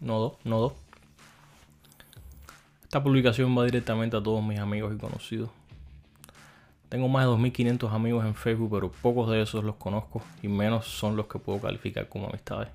Nodo, 0.00 0.38
Nodo. 0.44 0.74
Esta 2.82 3.02
publicación 3.02 3.56
va 3.56 3.64
directamente 3.64 4.16
a 4.16 4.22
todos 4.22 4.44
mis 4.44 4.58
amigos 4.58 4.94
y 4.94 4.98
conocidos. 4.98 5.48
Tengo 6.90 7.08
más 7.08 7.24
de 7.24 7.32
2.500 7.32 7.90
amigos 7.92 8.24
en 8.26 8.34
Facebook, 8.34 8.70
pero 8.72 8.92
pocos 8.92 9.30
de 9.30 9.40
esos 9.40 9.64
los 9.64 9.76
conozco 9.76 10.22
y 10.42 10.48
menos 10.48 10.86
son 10.86 11.16
los 11.16 11.26
que 11.26 11.38
puedo 11.38 11.60
calificar 11.60 12.08
como 12.08 12.28
amistades. 12.28 12.68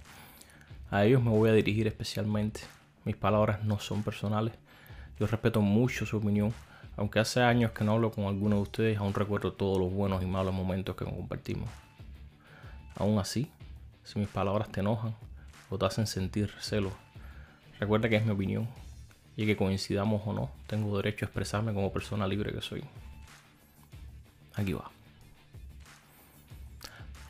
A 0.90 1.06
ellos 1.06 1.24
me 1.24 1.30
voy 1.30 1.50
a 1.50 1.54
dirigir 1.54 1.86
especialmente. 1.86 2.62
Mis 3.06 3.16
palabras 3.16 3.64
no 3.64 3.80
son 3.80 4.02
personales. 4.02 4.54
Yo 5.20 5.28
respeto 5.28 5.62
mucho 5.62 6.08
su 6.08 6.18
opinión, 6.18 6.54
aunque 6.98 7.20
hace 7.20 7.42
años 7.42 7.72
que 7.72 7.84
no 7.84 7.94
hablo 7.94 8.12
con 8.12 8.26
alguno 8.26 8.56
de 8.56 8.62
ustedes, 8.64 8.98
aún 8.98 9.14
recuerdo 9.14 9.54
todos 9.54 9.78
los 9.78 9.94
buenos 9.94 10.24
y 10.24 10.26
malos 10.26 10.54
momentos 10.54 10.96
que 10.96 11.06
compartimos. 11.06 11.70
Aún 12.96 13.20
así, 13.20 13.50
si 14.04 14.18
mis 14.18 14.28
palabras 14.28 14.70
te 14.70 14.80
enojan 14.80 15.16
o 15.70 15.78
te 15.78 15.86
hacen 15.86 16.08
sentir 16.08 16.52
celos, 16.60 16.94
recuerda 17.82 18.08
que 18.08 18.16
es 18.16 18.24
mi 18.24 18.32
opinión 18.32 18.68
y 19.36 19.48
que 19.48 19.58
coincidamos 19.58 20.22
o 20.26 20.34
no, 20.34 20.52
tengo 20.68 20.96
derecho 20.98 21.26
a 21.26 21.28
expresarme 21.28 21.74
como 21.74 21.92
persona 21.92 22.28
libre 22.28 22.54
que 22.54 22.62
soy. 22.62 22.84
Aquí 24.54 24.74
va. 24.74 24.90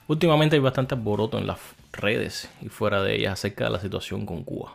Últimamente 0.08 0.58
hay 0.58 0.61
bastante 0.61 0.94
alboroto 0.94 1.38
en 1.38 1.48
las 1.48 1.59
redes 1.94 2.49
y 2.61 2.67
fuera 2.67 3.02
de 3.02 3.16
ellas 3.16 3.34
acerca 3.34 3.63
de 3.63 3.70
la 3.70 3.80
situación 3.80 4.25
con 4.25 4.44
Cuba. 4.44 4.73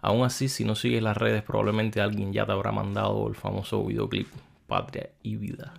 Aún 0.00 0.24
así, 0.24 0.48
si 0.48 0.64
no 0.64 0.74
sigues 0.74 1.02
las 1.02 1.18
redes, 1.18 1.42
probablemente 1.42 2.00
alguien 2.00 2.32
ya 2.32 2.46
te 2.46 2.52
habrá 2.52 2.72
mandado 2.72 3.28
el 3.28 3.34
famoso 3.34 3.84
videoclip 3.84 4.28
Patria 4.66 5.10
y 5.22 5.36
Vida. 5.36 5.74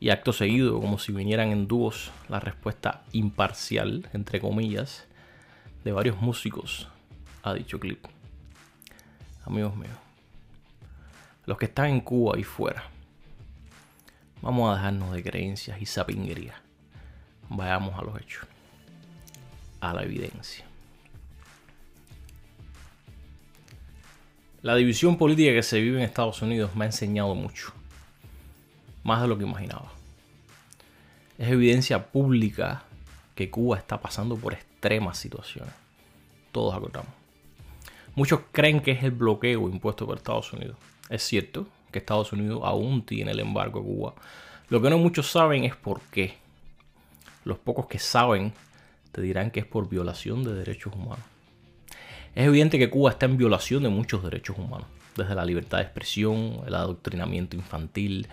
Y 0.00 0.08
acto 0.10 0.32
seguido, 0.32 0.80
como 0.80 0.98
si 0.98 1.12
vinieran 1.12 1.50
en 1.50 1.68
dúos, 1.68 2.10
la 2.28 2.40
respuesta 2.40 3.02
imparcial, 3.12 4.08
entre 4.14 4.40
comillas, 4.40 5.06
de 5.84 5.92
varios 5.92 6.22
músicos 6.22 6.88
a 7.42 7.54
dicho 7.54 7.78
clip. 7.78 8.04
Amigos 9.44 9.76
míos, 9.76 9.96
los 11.46 11.56
que 11.56 11.64
están 11.66 11.86
en 11.86 12.00
Cuba 12.00 12.38
y 12.38 12.44
fuera, 12.44 12.84
Vamos 14.40 14.70
a 14.70 14.76
dejarnos 14.76 15.12
de 15.12 15.22
creencias 15.22 15.80
y 15.80 15.86
sapinguería. 15.86 16.54
Vayamos 17.48 17.98
a 17.98 18.02
los 18.02 18.20
hechos. 18.20 18.46
A 19.80 19.92
la 19.92 20.04
evidencia. 20.04 20.64
La 24.62 24.74
división 24.76 25.16
política 25.16 25.52
que 25.52 25.62
se 25.62 25.80
vive 25.80 25.98
en 25.98 26.04
Estados 26.04 26.40
Unidos 26.42 26.74
me 26.76 26.84
ha 26.84 26.86
enseñado 26.86 27.34
mucho. 27.34 27.72
Más 29.02 29.22
de 29.22 29.28
lo 29.28 29.38
que 29.38 29.44
imaginaba. 29.44 29.92
Es 31.36 31.48
evidencia 31.48 32.06
pública 32.06 32.84
que 33.34 33.50
Cuba 33.50 33.78
está 33.78 34.00
pasando 34.00 34.36
por 34.36 34.52
extremas 34.52 35.18
situaciones. 35.18 35.74
Todos 36.52 36.74
acordamos. 36.74 37.12
Muchos 38.18 38.40
creen 38.50 38.80
que 38.80 38.90
es 38.90 39.04
el 39.04 39.12
bloqueo 39.12 39.68
impuesto 39.68 40.04
por 40.04 40.16
Estados 40.16 40.52
Unidos. 40.52 40.76
Es 41.08 41.22
cierto, 41.22 41.68
que 41.92 42.00
Estados 42.00 42.32
Unidos 42.32 42.62
aún 42.64 43.06
tiene 43.06 43.30
el 43.30 43.38
embargo 43.38 43.78
a 43.78 43.82
Cuba. 43.84 44.14
Lo 44.70 44.82
que 44.82 44.90
no 44.90 44.98
muchos 44.98 45.30
saben 45.30 45.62
es 45.62 45.76
por 45.76 46.00
qué. 46.10 46.34
Los 47.44 47.58
pocos 47.58 47.86
que 47.86 48.00
saben 48.00 48.52
te 49.12 49.20
dirán 49.20 49.52
que 49.52 49.60
es 49.60 49.66
por 49.66 49.88
violación 49.88 50.42
de 50.42 50.52
derechos 50.52 50.96
humanos. 50.96 51.24
Es 52.34 52.48
evidente 52.48 52.76
que 52.76 52.90
Cuba 52.90 53.10
está 53.10 53.26
en 53.26 53.36
violación 53.36 53.84
de 53.84 53.88
muchos 53.88 54.24
derechos 54.24 54.58
humanos, 54.58 54.88
desde 55.16 55.36
la 55.36 55.44
libertad 55.44 55.78
de 55.78 55.84
expresión, 55.84 56.62
el 56.66 56.74
adoctrinamiento 56.74 57.54
infantil. 57.54 58.26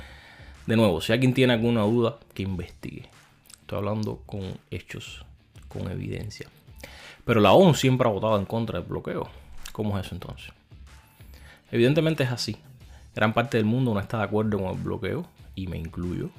De 0.66 0.75
nuevo, 0.75 0.99
si 0.99 1.14
alguien 1.14 1.36
tiene 1.36 1.53
alguna 1.53 1.81
duda, 1.83 2.17
que 2.33 2.42
investigue. 2.42 3.08
Estoy 3.61 3.77
hablando 3.77 4.23
con 4.25 4.58
hechos, 4.72 5.23
con 5.67 5.92
evidencia. 5.92 6.49
Pero 7.23 7.39
la 7.39 7.53
ONU 7.53 7.75
siempre 7.75 8.09
ha 8.09 8.11
votado 8.11 8.39
en 8.39 8.45
contra 8.45 8.80
del 8.80 8.89
bloqueo. 8.89 9.44
¿Cómo 9.75 9.99
es 9.99 10.05
eso 10.05 10.15
entonces? 10.15 10.53
Evidentemente 11.69 12.23
es 12.23 12.31
así. 12.31 12.55
Gran 13.13 13.33
parte 13.33 13.57
del 13.57 13.65
mundo 13.65 13.93
no 13.93 13.99
está 13.99 14.19
de 14.19 14.23
acuerdo 14.23 14.57
con 14.57 14.69
el 14.69 14.81
bloqueo, 14.81 15.25
y 15.53 15.67
me 15.67 15.77
incluyo, 15.77 16.30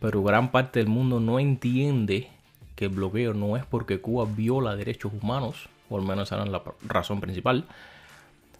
pero 0.00 0.22
gran 0.22 0.52
parte 0.52 0.78
del 0.78 0.86
mundo 0.86 1.18
no 1.18 1.40
entiende 1.40 2.28
que 2.76 2.84
el 2.84 2.92
bloqueo 2.92 3.34
no 3.34 3.56
es 3.56 3.66
porque 3.66 4.00
Cuba 4.00 4.28
viola 4.32 4.76
derechos 4.76 5.10
humanos, 5.12 5.68
o 5.90 5.98
al 5.98 6.04
menos 6.04 6.30
esa 6.30 6.40
es 6.40 6.48
la 6.48 6.62
razón 6.86 7.20
principal, 7.20 7.64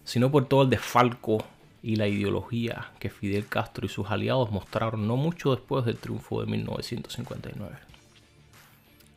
sino 0.03 0.29
por 0.29 0.49
todo 0.49 0.63
el 0.63 0.69
desfalco 0.69 1.37
y 1.81 1.95
la 1.95 2.09
ideología 2.09 2.91
que 2.99 3.09
Fidel 3.09 3.47
Castro 3.47 3.85
y 3.85 3.89
sus 3.89 4.11
aliados 4.11 4.51
mostraron 4.51 5.07
no 5.07 5.15
mucho 5.15 5.55
después 5.55 5.85
del 5.85 5.95
triunfo 5.95 6.41
de 6.41 6.47
1959. 6.47 7.73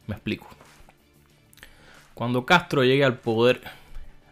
Me 0.07 0.15
explico. 0.15 0.47
Cuando 2.15 2.47
Castro 2.47 2.85
llegue 2.85 3.05
al 3.05 3.19
poder, 3.19 3.82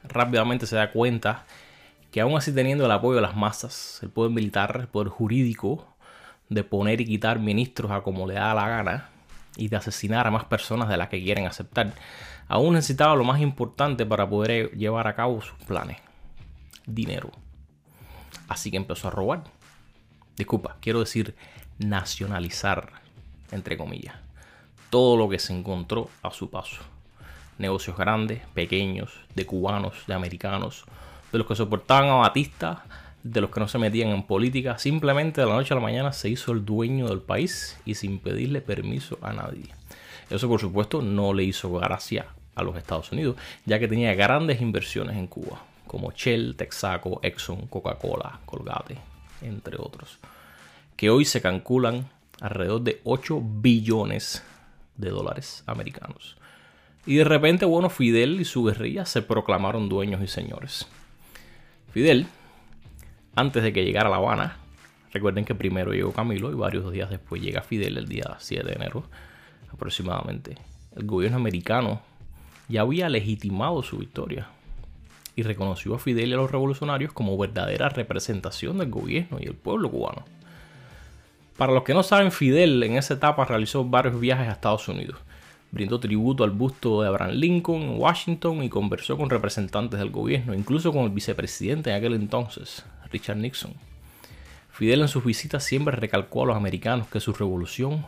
rápidamente 0.04 0.66
se 0.66 0.76
da 0.76 0.90
cuenta 0.90 1.44
que 2.10 2.20
aún 2.20 2.36
así 2.36 2.52
teniendo 2.52 2.84
el 2.84 2.90
apoyo 2.90 3.16
de 3.16 3.22
las 3.22 3.36
masas, 3.36 4.00
el 4.02 4.10
poder 4.10 4.32
militar, 4.32 4.76
el 4.80 4.88
poder 4.88 5.08
jurídico, 5.08 5.86
de 6.48 6.64
poner 6.64 7.00
y 7.00 7.06
quitar 7.06 7.38
ministros 7.38 7.90
a 7.92 8.02
como 8.02 8.26
le 8.26 8.34
da 8.34 8.52
la 8.54 8.68
gana 8.68 9.10
y 9.56 9.68
de 9.68 9.76
asesinar 9.76 10.26
a 10.26 10.30
más 10.30 10.44
personas 10.44 10.88
de 10.88 10.96
las 10.96 11.08
que 11.08 11.22
quieren 11.22 11.46
aceptar, 11.46 11.92
aún 12.48 12.74
necesitaba 12.74 13.14
lo 13.14 13.24
más 13.24 13.40
importante 13.40 14.04
para 14.04 14.28
poder 14.28 14.72
llevar 14.72 15.06
a 15.06 15.14
cabo 15.14 15.40
sus 15.40 15.56
planes, 15.66 15.98
dinero. 16.86 17.30
Así 18.48 18.70
que 18.70 18.76
empezó 18.76 19.08
a 19.08 19.12
robar. 19.12 19.44
Disculpa, 20.36 20.76
quiero 20.80 21.00
decir 21.00 21.36
nacionalizar, 21.78 22.92
entre 23.52 23.76
comillas, 23.76 24.16
todo 24.90 25.16
lo 25.16 25.28
que 25.28 25.38
se 25.38 25.56
encontró 25.56 26.10
a 26.22 26.32
su 26.32 26.50
paso. 26.50 26.82
Negocios 27.60 27.96
grandes, 27.96 28.40
pequeños, 28.54 29.12
de 29.34 29.44
cubanos, 29.44 29.92
de 30.06 30.14
americanos, 30.14 30.86
de 31.30 31.38
los 31.38 31.46
que 31.46 31.54
soportaban 31.54 32.08
a 32.08 32.14
Batista, 32.14 32.84
de 33.22 33.42
los 33.42 33.50
que 33.50 33.60
no 33.60 33.68
se 33.68 33.76
metían 33.76 34.08
en 34.08 34.22
política, 34.22 34.78
simplemente 34.78 35.42
de 35.42 35.46
la 35.46 35.54
noche 35.54 35.74
a 35.74 35.76
la 35.76 35.82
mañana 35.82 36.12
se 36.14 36.30
hizo 36.30 36.52
el 36.52 36.64
dueño 36.64 37.06
del 37.08 37.20
país 37.20 37.78
y 37.84 37.94
sin 37.96 38.18
pedirle 38.18 38.62
permiso 38.62 39.18
a 39.20 39.34
nadie. 39.34 39.66
Eso 40.30 40.48
por 40.48 40.58
supuesto 40.58 41.02
no 41.02 41.34
le 41.34 41.44
hizo 41.44 41.70
gracia 41.72 42.28
a 42.54 42.62
los 42.62 42.76
Estados 42.76 43.12
Unidos, 43.12 43.36
ya 43.66 43.78
que 43.78 43.88
tenía 43.88 44.14
grandes 44.14 44.62
inversiones 44.62 45.18
en 45.18 45.26
Cuba, 45.26 45.62
como 45.86 46.12
Shell, 46.12 46.56
Texaco, 46.56 47.20
Exxon, 47.22 47.66
Coca-Cola, 47.66 48.40
Colgate, 48.46 48.96
entre 49.42 49.76
otros, 49.78 50.18
que 50.96 51.10
hoy 51.10 51.26
se 51.26 51.42
calculan 51.42 52.08
alrededor 52.40 52.80
de 52.80 53.02
8 53.04 53.42
billones 53.44 54.42
de 54.96 55.10
dólares 55.10 55.62
americanos. 55.66 56.36
Y 57.06 57.16
de 57.16 57.24
repente, 57.24 57.64
bueno, 57.64 57.88
Fidel 57.88 58.40
y 58.40 58.44
su 58.44 58.64
guerrilla 58.64 59.06
se 59.06 59.22
proclamaron 59.22 59.88
dueños 59.88 60.22
y 60.22 60.26
señores. 60.26 60.86
Fidel, 61.92 62.26
antes 63.34 63.62
de 63.62 63.72
que 63.72 63.84
llegara 63.84 64.08
a 64.08 64.10
La 64.10 64.16
Habana, 64.16 64.58
recuerden 65.12 65.44
que 65.44 65.54
primero 65.54 65.92
llegó 65.92 66.12
Camilo 66.12 66.50
y 66.52 66.54
varios 66.54 66.92
días 66.92 67.10
después 67.10 67.40
llega 67.40 67.62
Fidel 67.62 67.96
el 67.96 68.06
día 68.06 68.36
7 68.38 68.66
de 68.66 68.74
enero 68.74 69.04
aproximadamente. 69.72 70.56
El 70.94 71.06
gobierno 71.06 71.38
americano 71.38 72.02
ya 72.68 72.82
había 72.82 73.08
legitimado 73.08 73.82
su 73.82 73.98
victoria 73.98 74.48
y 75.34 75.42
reconoció 75.42 75.94
a 75.94 75.98
Fidel 75.98 76.30
y 76.30 76.32
a 76.34 76.36
los 76.36 76.50
revolucionarios 76.50 77.12
como 77.12 77.38
verdadera 77.38 77.88
representación 77.88 78.78
del 78.78 78.90
gobierno 78.90 79.38
y 79.40 79.46
el 79.46 79.54
pueblo 79.54 79.90
cubano. 79.90 80.24
Para 81.56 81.72
los 81.72 81.82
que 81.82 81.94
no 81.94 82.02
saben, 82.02 82.30
Fidel 82.30 82.82
en 82.82 82.96
esa 82.96 83.14
etapa 83.14 83.46
realizó 83.46 83.84
varios 83.84 84.20
viajes 84.20 84.48
a 84.48 84.52
Estados 84.52 84.86
Unidos 84.88 85.18
brindó 85.72 86.00
tributo 86.00 86.44
al 86.44 86.50
busto 86.50 87.02
de 87.02 87.08
Abraham 87.08 87.32
Lincoln 87.32 87.82
en 87.82 88.00
Washington 88.00 88.62
y 88.62 88.68
conversó 88.68 89.16
con 89.16 89.30
representantes 89.30 89.98
del 89.98 90.10
gobierno, 90.10 90.54
incluso 90.54 90.92
con 90.92 91.04
el 91.04 91.10
vicepresidente 91.10 91.90
en 91.90 91.96
aquel 91.96 92.14
entonces, 92.14 92.84
Richard 93.10 93.36
Nixon. 93.36 93.74
Fidel 94.72 95.02
en 95.02 95.08
sus 95.08 95.24
visitas 95.24 95.62
siempre 95.62 95.94
recalcó 95.94 96.42
a 96.42 96.46
los 96.46 96.56
americanos 96.56 97.06
que 97.08 97.20
su 97.20 97.32
revolución 97.32 98.04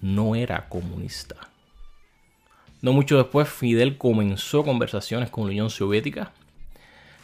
no 0.00 0.34
era 0.34 0.68
comunista. 0.68 1.36
No 2.80 2.92
mucho 2.92 3.16
después, 3.16 3.48
Fidel 3.48 3.96
comenzó 3.96 4.64
conversaciones 4.64 5.30
con 5.30 5.44
la 5.44 5.50
Unión 5.50 5.70
Soviética. 5.70 6.32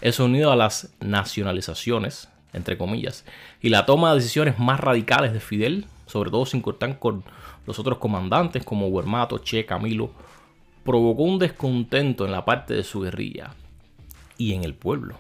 Eso 0.00 0.27
unido 0.27 0.53
a 0.53 0.56
las 0.56 0.93
nacionalizaciones, 1.00 2.29
entre 2.53 2.79
comillas, 2.79 3.25
y 3.61 3.71
la 3.71 3.85
toma 3.85 4.11
de 4.11 4.21
decisiones 4.21 4.61
más 4.61 4.79
radicales 4.79 5.33
de 5.33 5.41
Fidel, 5.41 5.87
sobre 6.09 6.31
todo 6.31 6.47
sin 6.47 6.61
cortar 6.61 6.99
con 6.99 7.23
los 7.67 7.79
otros 7.79 7.99
comandantes 7.99 8.65
como 8.65 8.89
Huermato, 8.89 9.39
Che, 9.39 9.65
Camilo, 9.65 10.11
provocó 10.85 11.23
un 11.23 11.39
descontento 11.39 12.25
en 12.25 12.33
la 12.33 12.45
parte 12.45 12.75
de 12.75 12.83
su 12.83 13.03
guerrilla 13.03 13.55
y 14.39 14.55
en 14.55 14.65
el 14.65 14.75
pueblo, 14.75 15.17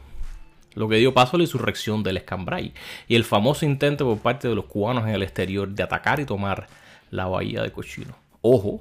lo 0.74 0.88
que 0.88 0.96
dio 0.96 1.12
paso 1.12 1.36
a 1.36 1.38
la 1.38 1.44
insurrección 1.44 2.02
del 2.02 2.16
Escambray 2.16 2.72
y 3.06 3.16
el 3.16 3.24
famoso 3.24 3.66
intento 3.66 4.06
por 4.06 4.18
parte 4.18 4.48
de 4.48 4.54
los 4.54 4.64
cubanos 4.64 5.04
en 5.04 5.10
el 5.10 5.22
exterior 5.22 5.68
de 5.68 5.82
atacar 5.82 6.20
y 6.20 6.24
tomar 6.24 6.68
la 7.10 7.26
bahía 7.26 7.62
de 7.62 7.72
Cochino. 7.72 8.14
Ojo, 8.40 8.80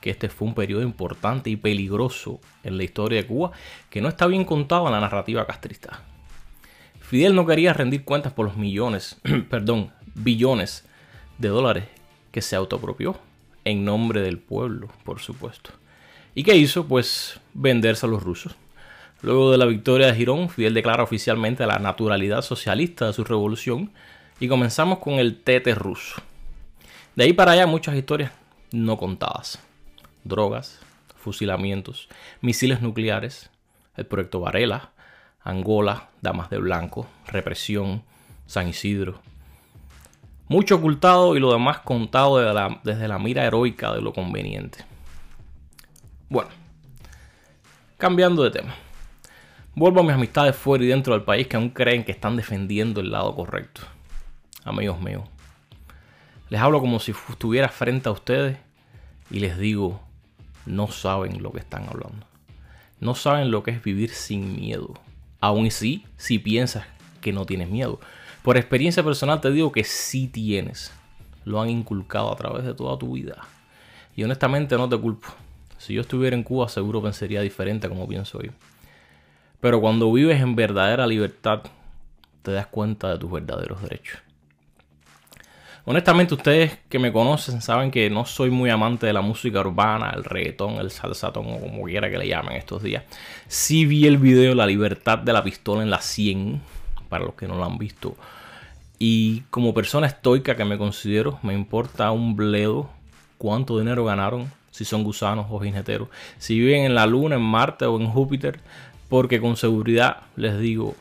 que 0.00 0.10
este 0.10 0.28
fue 0.28 0.48
un 0.48 0.54
periodo 0.54 0.82
importante 0.82 1.50
y 1.50 1.56
peligroso 1.56 2.40
en 2.64 2.76
la 2.76 2.84
historia 2.84 3.20
de 3.20 3.26
Cuba 3.26 3.52
que 3.90 4.00
no 4.00 4.08
está 4.08 4.26
bien 4.26 4.44
contado 4.44 4.86
en 4.86 4.92
la 4.92 5.00
narrativa 5.00 5.46
castrista. 5.46 6.00
Fidel 7.00 7.34
no 7.34 7.46
quería 7.46 7.72
rendir 7.72 8.04
cuentas 8.04 8.32
por 8.32 8.46
los 8.46 8.56
millones, 8.56 9.20
perdón, 9.50 9.92
billones 10.14 10.84
de 11.38 11.48
dólares 11.48 11.84
que 12.30 12.42
se 12.42 12.56
autopropió 12.56 13.18
en 13.64 13.84
nombre 13.84 14.20
del 14.20 14.38
pueblo, 14.38 14.88
por 15.04 15.20
supuesto. 15.20 15.70
¿Y 16.34 16.44
qué 16.44 16.56
hizo? 16.56 16.86
Pues 16.86 17.40
venderse 17.54 18.06
a 18.06 18.08
los 18.08 18.22
rusos. 18.22 18.54
Luego 19.22 19.50
de 19.50 19.58
la 19.58 19.64
victoria 19.64 20.06
de 20.06 20.14
Girón, 20.14 20.48
Fidel 20.50 20.74
declara 20.74 21.02
oficialmente 21.02 21.66
la 21.66 21.78
naturalidad 21.78 22.42
socialista 22.42 23.06
de 23.06 23.12
su 23.12 23.24
revolución 23.24 23.90
y 24.38 24.48
comenzamos 24.48 24.98
con 24.98 25.14
el 25.14 25.40
tete 25.40 25.74
ruso. 25.74 26.20
De 27.14 27.24
ahí 27.24 27.32
para 27.32 27.52
allá 27.52 27.66
muchas 27.66 27.96
historias 27.96 28.30
no 28.70 28.98
contadas. 28.98 29.58
Drogas, 30.24 30.80
fusilamientos, 31.16 32.08
misiles 32.40 32.82
nucleares, 32.82 33.50
el 33.96 34.06
proyecto 34.06 34.40
Varela, 34.40 34.90
Angola, 35.42 36.10
Damas 36.20 36.50
de 36.50 36.58
Blanco, 36.58 37.08
represión, 37.26 38.02
San 38.46 38.68
Isidro. 38.68 39.20
Mucho 40.48 40.76
ocultado 40.76 41.36
y 41.36 41.40
lo 41.40 41.52
demás 41.52 41.80
contado 41.80 42.38
desde 42.84 43.08
la, 43.08 43.18
mira 43.18 43.44
heroica 43.44 43.92
de 43.92 44.00
lo 44.00 44.12
conveniente. 44.12 44.84
Bueno, 46.28 46.50
cambiando 47.98 48.44
de 48.44 48.50
tema. 48.50 48.74
Vuelvo 49.74 50.00
a 50.00 50.02
mis 50.04 50.12
amistades 50.12 50.56
fuera 50.56 50.84
y 50.84 50.86
dentro 50.86 51.14
del 51.14 51.24
país 51.24 51.48
que 51.48 51.56
aún 51.56 51.70
creen 51.70 52.04
que 52.04 52.12
están 52.12 52.36
defendiendo 52.36 53.00
el 53.00 53.10
lado 53.10 53.34
correcto. 53.34 53.82
Amigos 54.64 55.00
míos, 55.00 55.24
les 56.48 56.60
hablo 56.60 56.80
como 56.80 57.00
si 57.00 57.12
estuviera 57.28 57.68
frente 57.68 58.08
a 58.08 58.12
ustedes 58.12 58.56
y 59.30 59.40
les 59.40 59.58
digo, 59.58 60.00
no 60.64 60.88
saben 60.88 61.42
lo 61.42 61.52
que 61.52 61.58
están 61.58 61.88
hablando. 61.88 62.26
No 63.00 63.14
saben 63.14 63.50
lo 63.50 63.62
que 63.62 63.72
es 63.72 63.82
vivir 63.82 64.10
sin 64.10 64.56
miedo. 64.56 64.94
Aún 65.40 65.66
así, 65.66 66.06
si 66.16 66.38
piensas 66.38 66.86
que 67.20 67.32
no 67.32 67.44
tienes 67.44 67.68
miedo. 67.68 68.00
Por 68.46 68.56
experiencia 68.56 69.02
personal 69.02 69.40
te 69.40 69.50
digo 69.50 69.72
que 69.72 69.82
sí 69.82 70.28
tienes. 70.28 70.92
Lo 71.44 71.60
han 71.60 71.68
inculcado 71.68 72.32
a 72.32 72.36
través 72.36 72.64
de 72.64 72.74
toda 72.74 72.96
tu 72.96 73.14
vida. 73.14 73.38
Y 74.14 74.22
honestamente 74.22 74.76
no 74.76 74.88
te 74.88 74.96
culpo. 74.96 75.26
Si 75.78 75.94
yo 75.94 76.02
estuviera 76.02 76.36
en 76.36 76.44
Cuba 76.44 76.68
seguro 76.68 77.02
pensaría 77.02 77.40
diferente 77.40 77.88
como 77.88 78.06
pienso 78.06 78.38
hoy. 78.38 78.52
Pero 79.58 79.80
cuando 79.80 80.12
vives 80.12 80.40
en 80.40 80.54
verdadera 80.54 81.08
libertad, 81.08 81.62
te 82.42 82.52
das 82.52 82.68
cuenta 82.68 83.10
de 83.10 83.18
tus 83.18 83.32
verdaderos 83.32 83.82
derechos. 83.82 84.20
Honestamente, 85.84 86.34
ustedes 86.34 86.78
que 86.88 87.00
me 87.00 87.12
conocen 87.12 87.60
saben 87.60 87.90
que 87.90 88.08
no 88.10 88.26
soy 88.26 88.50
muy 88.50 88.70
amante 88.70 89.06
de 89.06 89.12
la 89.12 89.22
música 89.22 89.58
urbana, 89.58 90.12
el 90.14 90.22
reggaetón, 90.22 90.74
el 90.74 90.92
salsatón 90.92 91.46
o 91.50 91.58
como 91.58 91.82
quiera 91.82 92.08
que 92.08 92.18
le 92.18 92.28
llamen 92.28 92.54
estos 92.54 92.84
días. 92.84 93.02
Sí 93.48 93.86
vi 93.86 94.06
el 94.06 94.18
video 94.18 94.54
La 94.54 94.66
libertad 94.66 95.18
de 95.18 95.32
la 95.32 95.42
pistola 95.42 95.82
en 95.82 95.90
la 95.90 96.00
100, 96.00 96.62
para 97.08 97.24
los 97.24 97.34
que 97.34 97.46
no 97.48 97.56
lo 97.56 97.64
han 97.64 97.78
visto. 97.78 98.16
Y 98.98 99.40
como 99.50 99.74
persona 99.74 100.06
estoica 100.06 100.56
que 100.56 100.64
me 100.64 100.78
considero, 100.78 101.38
me 101.42 101.54
importa 101.54 102.10
un 102.10 102.36
bledo 102.36 102.90
cuánto 103.38 103.78
dinero 103.78 104.04
ganaron, 104.04 104.50
si 104.70 104.84
son 104.84 105.04
gusanos 105.04 105.46
o 105.50 105.60
jineteros, 105.60 106.08
si 106.38 106.58
viven 106.58 106.84
en 106.84 106.94
la 106.94 107.06
Luna, 107.06 107.36
en 107.36 107.42
Marte 107.42 107.84
o 107.86 108.00
en 108.00 108.08
Júpiter, 108.08 108.60
porque 109.08 109.40
con 109.40 109.56
seguridad 109.56 110.22
les 110.36 110.58
digo, 110.58 110.94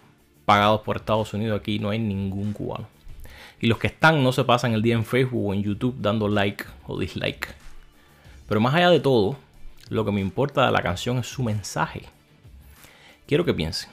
pagados 0.46 0.82
por 0.82 0.98
Estados 0.98 1.34
Unidos 1.34 1.60
aquí 1.60 1.80
no 1.80 1.90
hay 1.90 2.00
ningún 2.00 2.54
cubano. 2.54 2.88
Y 3.60 3.68
los 3.68 3.78
que 3.80 3.88
están 3.88 4.24
no 4.24 4.32
se 4.32 4.44
pasan 4.44 4.74
el 4.74 4.82
día 4.82 4.96
en 4.96 5.06
Facebook 5.06 5.48
o 5.48 5.54
en 5.54 5.64
YouTube 5.64 5.96
dando 6.00 6.28
like 6.28 6.66
o 6.88 7.00
dislike. 7.00 7.48
Pero 8.48 8.60
más 8.60 8.76
allá 8.76 8.90
de 8.90 9.00
todo, 9.00 9.38
lo 9.90 10.06
que 10.06 10.12
me 10.12 10.22
importa 10.22 10.66
de 10.66 10.72
la 10.72 10.82
canción 10.82 11.18
es 11.18 11.28
su 11.28 11.44
mensaje. 11.44 12.04
Quiero 13.28 13.46
que 13.46 13.54
piensen 13.54 13.90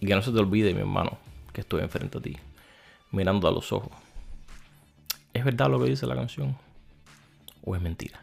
y 0.00 0.06
que 0.06 0.14
no 0.14 0.22
se 0.22 0.32
te 0.32 0.38
olvide, 0.38 0.74
mi 0.74 0.80
hermano, 0.80 1.16
que 1.52 1.60
estoy 1.60 1.82
enfrente 1.82 2.18
a 2.18 2.20
ti, 2.20 2.36
mirando 3.10 3.48
a 3.48 3.52
los 3.52 3.72
ojos. 3.72 3.92
¿Es 5.32 5.44
verdad 5.44 5.70
lo 5.70 5.82
que 5.82 5.90
dice 5.90 6.06
la 6.06 6.14
canción? 6.14 6.56
¿O 7.64 7.74
es 7.74 7.82
mentira? 7.82 8.20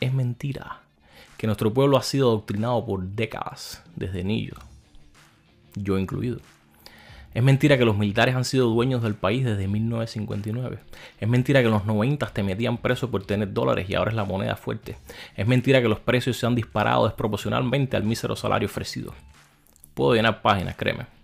Es 0.00 0.12
mentira 0.12 0.80
que 1.36 1.46
nuestro 1.46 1.72
pueblo 1.72 1.96
ha 1.96 2.02
sido 2.02 2.28
adoctrinado 2.28 2.84
por 2.84 3.02
décadas, 3.02 3.82
desde 3.94 4.24
niño, 4.24 4.54
yo 5.74 5.98
incluido. 5.98 6.38
Es 7.34 7.42
mentira 7.42 7.76
que 7.76 7.84
los 7.84 7.98
militares 7.98 8.34
han 8.34 8.46
sido 8.46 8.68
dueños 8.68 9.02
del 9.02 9.14
país 9.14 9.44
desde 9.44 9.68
1959. 9.68 10.78
Es 11.20 11.28
mentira 11.28 11.60
que 11.60 11.66
en 11.66 11.72
los 11.72 11.84
90 11.84 12.26
te 12.28 12.42
metían 12.42 12.78
preso 12.78 13.10
por 13.10 13.26
tener 13.26 13.52
dólares 13.52 13.90
y 13.90 13.94
ahora 13.94 14.10
es 14.10 14.16
la 14.16 14.24
moneda 14.24 14.56
fuerte. 14.56 14.96
Es 15.36 15.46
mentira 15.46 15.82
que 15.82 15.88
los 15.88 16.00
precios 16.00 16.38
se 16.38 16.46
han 16.46 16.54
disparado 16.54 17.04
desproporcionalmente 17.04 17.94
al 17.94 18.04
mísero 18.04 18.36
salario 18.36 18.66
ofrecido. 18.66 19.12
Puedo 19.92 20.14
llenar 20.14 20.40
páginas, 20.40 20.76
créeme. 20.76 21.15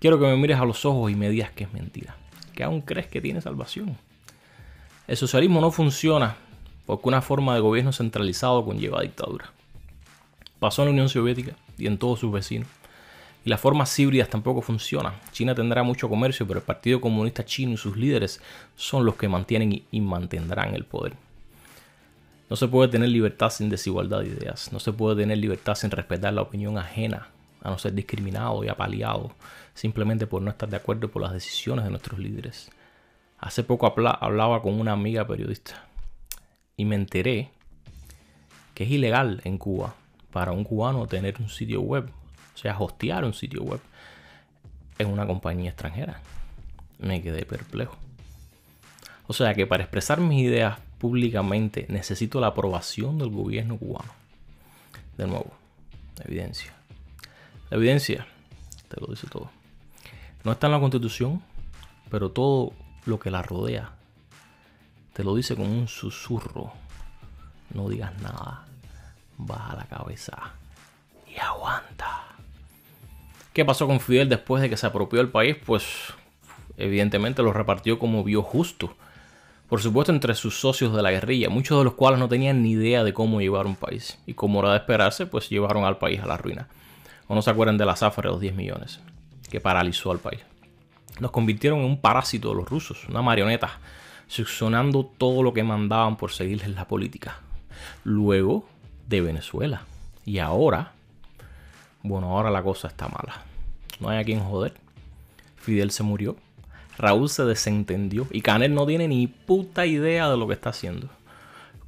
Quiero 0.00 0.18
que 0.18 0.26
me 0.26 0.36
mires 0.36 0.58
a 0.58 0.64
los 0.64 0.84
ojos 0.84 1.10
y 1.10 1.16
me 1.16 1.28
digas 1.28 1.50
que 1.50 1.64
es 1.64 1.72
mentira. 1.72 2.16
Que 2.54 2.62
aún 2.62 2.80
crees 2.82 3.08
que 3.08 3.20
tiene 3.20 3.40
salvación. 3.40 3.96
El 5.08 5.16
socialismo 5.16 5.60
no 5.60 5.70
funciona 5.70 6.36
porque 6.86 7.08
una 7.08 7.20
forma 7.20 7.54
de 7.54 7.60
gobierno 7.60 7.92
centralizado 7.92 8.64
conlleva 8.64 9.02
dictadura. 9.02 9.52
Pasó 10.60 10.82
en 10.82 10.86
la 10.86 10.92
Unión 10.92 11.08
Soviética 11.08 11.52
y 11.76 11.86
en 11.86 11.98
todos 11.98 12.20
sus 12.20 12.32
vecinos. 12.32 12.68
Y 13.44 13.50
las 13.50 13.60
formas 13.60 13.96
híbridas 13.98 14.28
tampoco 14.28 14.62
funcionan. 14.62 15.14
China 15.32 15.54
tendrá 15.54 15.82
mucho 15.82 16.08
comercio, 16.08 16.46
pero 16.46 16.60
el 16.60 16.64
Partido 16.64 17.00
Comunista 17.00 17.44
Chino 17.44 17.72
y 17.72 17.76
sus 17.76 17.96
líderes 17.96 18.40
son 18.76 19.04
los 19.04 19.16
que 19.16 19.28
mantienen 19.28 19.82
y 19.90 20.00
mantendrán 20.00 20.74
el 20.74 20.84
poder. 20.84 21.14
No 22.50 22.56
se 22.56 22.68
puede 22.68 22.88
tener 22.88 23.08
libertad 23.10 23.50
sin 23.50 23.68
desigualdad 23.68 24.20
de 24.20 24.28
ideas. 24.28 24.72
No 24.72 24.80
se 24.80 24.92
puede 24.92 25.16
tener 25.16 25.38
libertad 25.38 25.74
sin 25.74 25.90
respetar 25.90 26.32
la 26.32 26.42
opinión 26.42 26.78
ajena, 26.78 27.28
a 27.62 27.70
no 27.70 27.78
ser 27.78 27.94
discriminado 27.94 28.64
y 28.64 28.68
apaleado 28.68 29.32
simplemente 29.74 30.26
por 30.26 30.42
no 30.42 30.50
estar 30.50 30.68
de 30.68 30.76
acuerdo 30.76 31.08
por 31.08 31.22
las 31.22 31.32
decisiones 31.32 31.84
de 31.84 31.90
nuestros 31.90 32.18
líderes. 32.18 32.70
Hace 33.38 33.62
poco 33.62 33.86
hablaba 33.86 34.62
con 34.62 34.80
una 34.80 34.92
amiga 34.92 35.26
periodista 35.26 35.86
y 36.76 36.84
me 36.84 36.96
enteré 36.96 37.50
que 38.74 38.84
es 38.84 38.90
ilegal 38.90 39.40
en 39.44 39.58
Cuba 39.58 39.94
para 40.32 40.52
un 40.52 40.64
cubano 40.64 41.06
tener 41.06 41.36
un 41.40 41.48
sitio 41.48 41.80
web 41.80 42.10
o 42.58 42.60
sea, 42.60 42.76
hostear 42.76 43.24
un 43.24 43.34
sitio 43.34 43.62
web 43.62 43.78
en 44.98 45.06
una 45.06 45.28
compañía 45.28 45.70
extranjera. 45.70 46.20
Me 46.98 47.22
quedé 47.22 47.46
perplejo. 47.46 47.96
O 49.28 49.32
sea 49.32 49.54
que 49.54 49.64
para 49.64 49.84
expresar 49.84 50.20
mis 50.20 50.42
ideas 50.42 50.80
públicamente 50.98 51.86
necesito 51.88 52.40
la 52.40 52.48
aprobación 52.48 53.16
del 53.16 53.30
gobierno 53.30 53.76
cubano. 53.76 54.10
De 55.16 55.28
nuevo, 55.28 55.52
evidencia. 56.24 56.77
La 57.70 57.76
evidencia 57.76 58.26
te 58.88 59.00
lo 59.00 59.08
dice 59.08 59.26
todo. 59.26 59.50
No 60.44 60.52
está 60.52 60.66
en 60.66 60.72
la 60.72 60.80
constitución, 60.80 61.42
pero 62.10 62.30
todo 62.30 62.72
lo 63.04 63.18
que 63.18 63.30
la 63.30 63.42
rodea 63.42 63.92
te 65.12 65.24
lo 65.24 65.34
dice 65.34 65.56
con 65.56 65.66
un 65.66 65.88
susurro. 65.88 66.72
No 67.74 67.88
digas 67.88 68.18
nada. 68.22 68.64
Baja 69.36 69.76
la 69.76 69.84
cabeza 69.84 70.54
y 71.26 71.38
aguanta. 71.38 72.22
¿Qué 73.52 73.64
pasó 73.64 73.86
con 73.86 74.00
Fidel 74.00 74.28
después 74.28 74.62
de 74.62 74.70
que 74.70 74.76
se 74.76 74.86
apropió 74.86 75.20
el 75.20 75.28
país? 75.28 75.56
Pues 75.64 75.84
evidentemente 76.76 77.42
lo 77.42 77.52
repartió 77.52 77.98
como 77.98 78.24
vio 78.24 78.42
justo. 78.42 78.96
Por 79.68 79.82
supuesto 79.82 80.12
entre 80.12 80.34
sus 80.34 80.58
socios 80.58 80.94
de 80.94 81.02
la 81.02 81.10
guerrilla, 81.10 81.50
muchos 81.50 81.76
de 81.78 81.84
los 81.84 81.94
cuales 81.94 82.18
no 82.18 82.28
tenían 82.28 82.62
ni 82.62 82.70
idea 82.70 83.04
de 83.04 83.12
cómo 83.12 83.40
llevar 83.40 83.66
un 83.66 83.76
país. 83.76 84.18
Y 84.26 84.34
como 84.34 84.60
era 84.60 84.70
de 84.70 84.78
esperarse, 84.78 85.26
pues 85.26 85.50
llevaron 85.50 85.84
al 85.84 85.98
país 85.98 86.20
a 86.20 86.26
la 86.26 86.38
ruina. 86.38 86.68
O 87.28 87.34
no 87.34 87.42
se 87.42 87.50
acuerdan 87.50 87.78
de 87.78 87.86
la 87.86 87.94
zafra 87.94 88.24
de 88.24 88.32
los 88.32 88.40
10 88.40 88.54
millones, 88.54 89.00
que 89.50 89.60
paralizó 89.60 90.10
al 90.10 90.18
país. 90.18 90.40
Nos 91.20 91.30
convirtieron 91.30 91.80
en 91.80 91.84
un 91.84 92.00
parásito 92.00 92.48
de 92.48 92.56
los 92.56 92.68
rusos, 92.68 93.06
una 93.08 93.22
marioneta, 93.22 93.78
succionando 94.26 95.04
todo 95.04 95.42
lo 95.42 95.52
que 95.52 95.62
mandaban 95.62 96.16
por 96.16 96.32
seguirles 96.32 96.70
la 96.70 96.88
política. 96.88 97.38
Luego 98.04 98.68
de 99.06 99.20
Venezuela. 99.20 99.82
Y 100.24 100.38
ahora, 100.38 100.92
bueno, 102.02 102.28
ahora 102.36 102.50
la 102.50 102.62
cosa 102.62 102.88
está 102.88 103.08
mala 103.08 103.48
no 104.00 104.08
hay 104.08 104.18
a 104.18 104.24
quien 104.24 104.40
joder. 104.40 104.74
Fidel 105.56 105.90
se 105.90 106.02
murió, 106.02 106.36
Raúl 106.96 107.28
se 107.28 107.44
desentendió 107.44 108.26
y 108.30 108.42
Canel 108.42 108.74
no 108.74 108.86
tiene 108.86 109.08
ni 109.08 109.26
puta 109.26 109.86
idea 109.86 110.30
de 110.30 110.36
lo 110.36 110.46
que 110.46 110.54
está 110.54 110.70
haciendo. 110.70 111.08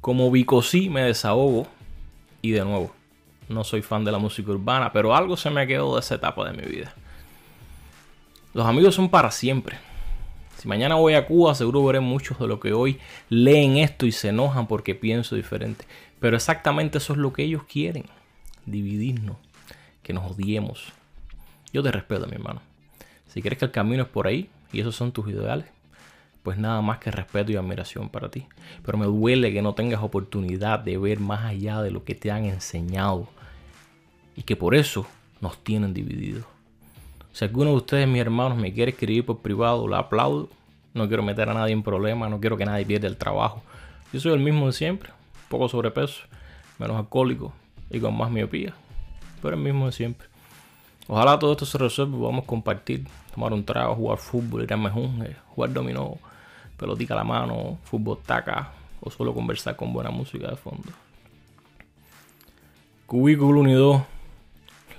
Como 0.01 0.31
Bicosí 0.31 0.89
me 0.89 1.01
desahogo 1.01 1.67
y 2.41 2.51
de 2.51 2.63
nuevo, 2.63 2.93
no 3.51 3.63
soy 3.63 3.81
fan 3.81 4.03
de 4.03 4.11
la 4.11 4.17
música 4.17 4.51
urbana, 4.51 4.91
pero 4.91 5.15
algo 5.15 5.37
se 5.37 5.49
me 5.49 5.67
quedó 5.67 5.95
de 5.95 5.99
esa 5.99 6.15
etapa 6.15 6.49
de 6.49 6.57
mi 6.57 6.67
vida. 6.67 6.93
Los 8.53 8.65
amigos 8.65 8.95
son 8.95 9.09
para 9.09 9.31
siempre. 9.31 9.77
Si 10.57 10.67
mañana 10.67 10.95
voy 10.95 11.13
a 11.13 11.25
Cuba, 11.25 11.55
seguro 11.55 11.83
veré 11.85 11.99
muchos 11.99 12.37
de 12.37 12.47
los 12.47 12.59
que 12.59 12.73
hoy 12.73 12.99
leen 13.29 13.77
esto 13.77 14.05
y 14.05 14.11
se 14.11 14.29
enojan 14.29 14.67
porque 14.67 14.93
pienso 14.93 15.35
diferente. 15.35 15.85
Pero 16.19 16.35
exactamente 16.35 16.99
eso 16.99 17.13
es 17.13 17.19
lo 17.19 17.33
que 17.33 17.43
ellos 17.43 17.63
quieren. 17.63 18.05
Dividirnos, 18.65 19.37
que 20.03 20.13
nos 20.13 20.31
odiemos, 20.31 20.93
yo 21.73 21.81
te 21.81 21.91
respeto, 21.91 22.27
mi 22.27 22.33
hermano. 22.33 22.61
Si 23.27 23.41
crees 23.41 23.57
que 23.57 23.65
el 23.65 23.71
camino 23.71 24.03
es 24.03 24.09
por 24.09 24.27
ahí 24.27 24.49
y 24.71 24.81
esos 24.81 24.95
son 24.95 25.11
tus 25.11 25.29
ideales, 25.29 25.65
pues 26.43 26.57
nada 26.57 26.81
más 26.81 26.99
que 26.99 27.11
respeto 27.11 27.51
y 27.51 27.55
admiración 27.55 28.09
para 28.09 28.29
ti. 28.29 28.45
Pero 28.83 28.97
me 28.97 29.05
duele 29.05 29.53
que 29.53 29.61
no 29.61 29.73
tengas 29.73 30.03
oportunidad 30.03 30.79
de 30.79 30.97
ver 30.97 31.19
más 31.19 31.45
allá 31.45 31.81
de 31.81 31.91
lo 31.91 32.03
que 32.03 32.15
te 32.15 32.31
han 32.31 32.45
enseñado 32.45 33.29
y 34.41 34.43
que 34.43 34.55
por 34.55 34.73
eso 34.73 35.05
nos 35.39 35.63
tienen 35.63 35.93
divididos. 35.93 36.45
Si 37.31 37.45
alguno 37.45 37.69
de 37.69 37.75
ustedes, 37.75 38.07
mis 38.07 38.21
hermanos, 38.21 38.57
me 38.57 38.73
quiere 38.73 38.89
escribir 38.89 39.23
por 39.23 39.37
privado, 39.37 39.87
lo 39.87 39.95
aplaudo. 39.95 40.49
No 40.95 41.07
quiero 41.07 41.21
meter 41.21 41.47
a 41.47 41.53
nadie 41.53 41.73
en 41.73 41.83
problemas, 41.83 42.31
no 42.31 42.39
quiero 42.39 42.57
que 42.57 42.65
nadie 42.65 42.83
pierda 42.83 43.07
el 43.07 43.17
trabajo. 43.17 43.61
Yo 44.11 44.19
soy 44.19 44.33
el 44.33 44.39
mismo 44.39 44.65
de 44.65 44.73
siempre, 44.73 45.11
poco 45.47 45.69
sobrepeso. 45.69 46.23
menos 46.79 46.97
alcohólico 46.97 47.53
y 47.91 47.99
con 47.99 48.17
más 48.17 48.31
miopía. 48.31 48.73
Pero 49.43 49.55
el 49.55 49.61
mismo 49.61 49.85
de 49.85 49.91
siempre. 49.91 50.27
Ojalá 51.07 51.37
todo 51.37 51.51
esto 51.51 51.67
se 51.67 51.77
resuelva 51.77 52.17
y 52.17 52.19
podamos 52.19 52.45
compartir, 52.45 53.07
tomar 53.35 53.53
un 53.53 53.63
trago, 53.63 53.93
jugar 53.93 54.17
fútbol, 54.17 54.63
ir 54.63 54.73
a 54.73 54.77
mejunje, 54.77 55.35
jugar 55.49 55.71
dominó, 55.71 56.17
pelotica 56.77 57.13
a 57.13 57.17
la 57.17 57.23
mano, 57.23 57.77
fútbol 57.83 58.17
taca 58.25 58.71
o 59.01 59.11
solo 59.11 59.35
conversar 59.35 59.75
con 59.75 59.93
buena 59.93 60.09
música 60.09 60.47
de 60.49 60.55
fondo. 60.55 60.91
Cubículo 63.05 63.59
Unido, 63.59 64.07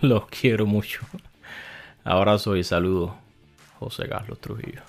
los 0.08 0.26
quiero 0.26 0.66
mucho. 0.66 1.00
Abrazo 2.04 2.56
y 2.56 2.64
saludos, 2.64 3.12
José 3.78 4.08
Carlos 4.08 4.40
Trujillo. 4.40 4.82